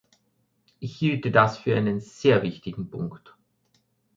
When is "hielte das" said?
0.95-1.59